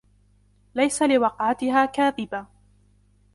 لَيْسَ 0.75 1.01
لِوَقْعَتِهَا 1.03 1.85
كَاذِبَةٌ 1.85 2.45